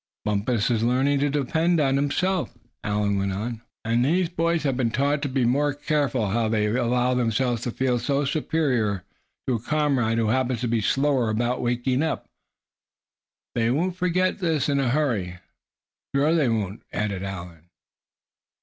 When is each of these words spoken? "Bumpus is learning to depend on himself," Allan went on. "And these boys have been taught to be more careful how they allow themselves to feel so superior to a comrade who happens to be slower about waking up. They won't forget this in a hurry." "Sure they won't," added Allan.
"Bumpus 0.25 0.71
is 0.71 0.81
learning 0.81 1.19
to 1.19 1.29
depend 1.29 1.79
on 1.79 1.95
himself," 1.95 2.57
Allan 2.83 3.19
went 3.19 3.33
on. 3.33 3.61
"And 3.85 4.03
these 4.03 4.29
boys 4.29 4.63
have 4.63 4.75
been 4.75 4.89
taught 4.89 5.21
to 5.21 5.29
be 5.29 5.45
more 5.45 5.75
careful 5.75 6.29
how 6.29 6.47
they 6.47 6.65
allow 6.65 7.13
themselves 7.13 7.61
to 7.61 7.71
feel 7.71 7.99
so 7.99 8.25
superior 8.25 9.03
to 9.45 9.53
a 9.57 9.59
comrade 9.61 10.17
who 10.17 10.29
happens 10.29 10.61
to 10.61 10.67
be 10.67 10.81
slower 10.81 11.29
about 11.29 11.61
waking 11.61 12.01
up. 12.01 12.25
They 13.53 13.69
won't 13.69 13.95
forget 13.95 14.39
this 14.39 14.67
in 14.69 14.79
a 14.79 14.89
hurry." 14.89 15.37
"Sure 16.15 16.33
they 16.33 16.49
won't," 16.49 16.81
added 16.91 17.21
Allan. 17.21 17.69